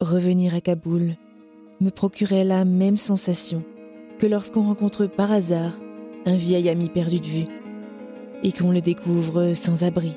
[0.00, 1.12] Revenir à Kaboul
[1.82, 3.62] me procurait la même sensation
[4.18, 5.72] que lorsqu'on rencontre par hasard
[6.24, 7.44] un vieil ami perdu de vue
[8.42, 10.16] et qu'on le découvre sans abri,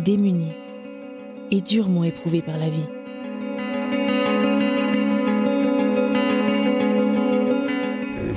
[0.00, 0.50] démuni
[1.50, 2.88] et durement éprouvé par la vie.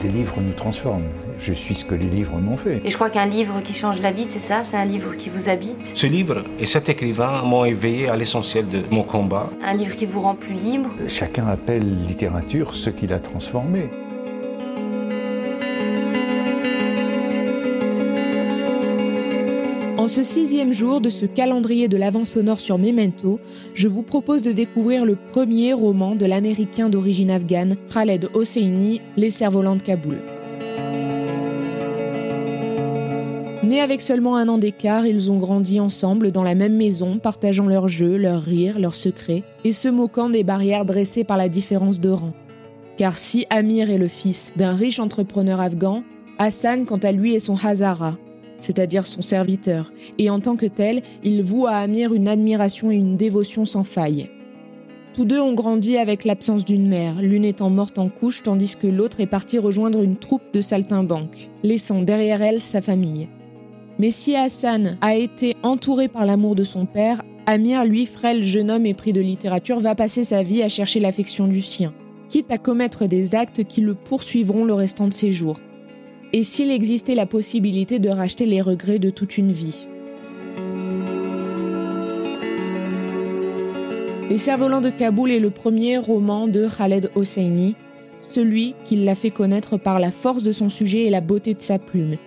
[0.04, 1.08] Les livres nous transforment.
[1.40, 2.82] Je suis ce que les livres m'ont fait.
[2.84, 5.30] Et je crois qu'un livre qui change la vie, c'est ça, c'est un livre qui
[5.30, 9.50] vous habite, Ce livre et cet écrivain m'ont éveillé à l'essentiel de mon combat.
[9.64, 10.90] un livre qui vous rend plus libre.
[11.08, 13.90] Chacun appelle littérature ce qu'il a transformé.
[19.98, 23.40] En ce sixième jour de ce calendrier de l'avant sonore sur Memento,
[23.74, 29.30] je vous propose de découvrir le premier roman de l'américain d'origine afghane Khaled Hosseini, Les
[29.30, 30.18] cerfs-volants de Kaboul.
[33.62, 37.68] Nés avec seulement un an d'écart, ils ont grandi ensemble dans la même maison, partageant
[37.68, 42.00] leurs jeux, leurs rires, leurs secrets, et se moquant des barrières dressées par la différence
[42.00, 42.32] de rang.
[42.96, 46.04] Car si Amir est le fils d'un riche entrepreneur afghan,
[46.38, 48.18] Hassan, quant à lui, est son Hazara,
[48.60, 52.96] c'est-à-dire son serviteur, et en tant que tel, il voue à Amir une admiration et
[52.96, 54.30] une dévotion sans faille.
[55.14, 58.88] Tous deux ont grandi avec l'absence d'une mère, l'une étant morte en couche tandis que
[58.88, 63.28] l'autre est partie rejoindre une troupe de saltimbanques, laissant derrière elle sa famille.
[64.00, 68.72] Mais si Hassan a été entouré par l'amour de son père, Amir, lui, frêle jeune
[68.72, 71.94] homme épris de littérature, va passer sa vie à chercher l'affection du sien,
[72.30, 75.60] quitte à commettre des actes qui le poursuivront le restant de ses jours.
[76.32, 79.88] Et s'il existait la possibilité de racheter les regrets de toute une vie
[84.30, 87.76] Les cerfs-volants de Kaboul est le premier roman de Khaled Hosseini,
[88.22, 91.62] celui qui l'a fait connaître par la force de son sujet et la beauté de
[91.62, 92.18] sa plume.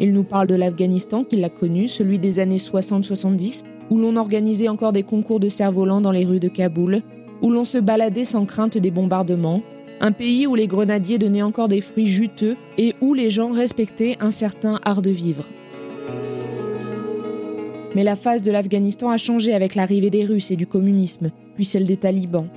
[0.00, 4.68] Il nous parle de l'Afghanistan qu'il a connu, celui des années 60-70, où l'on organisait
[4.68, 7.02] encore des concours de cerfs-volants dans les rues de Kaboul,
[7.42, 9.62] où l'on se baladait sans crainte des bombardements,
[10.00, 14.16] un pays où les grenadiers donnaient encore des fruits juteux et où les gens respectaient
[14.20, 15.44] un certain art de vivre.
[17.94, 21.64] Mais la phase de l'Afghanistan a changé avec l'arrivée des Russes et du communisme, puis
[21.64, 22.48] celle des talibans.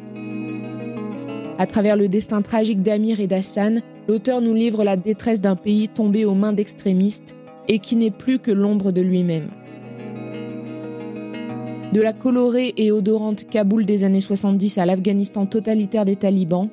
[1.59, 5.87] À travers le destin tragique d'Amir et d'Hassan, l'auteur nous livre la détresse d'un pays
[5.87, 7.35] tombé aux mains d'extrémistes
[7.67, 9.49] et qui n'est plus que l'ombre de lui-même.
[11.93, 16.69] De la colorée et odorante Kaboul des années 70 à l'Afghanistan totalitaire des talibans,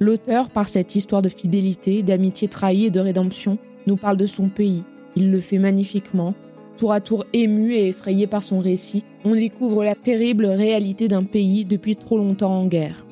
[0.00, 4.48] l'auteur, par cette histoire de fidélité, d'amitié trahie et de rédemption, nous parle de son
[4.48, 4.82] pays.
[5.16, 6.34] Il le fait magnifiquement.
[6.78, 11.22] Tour à tour ému et effrayé par son récit, on découvre la terrible réalité d'un
[11.22, 13.06] pays depuis trop longtemps en guerre.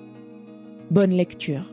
[0.90, 1.72] Bonne lecture.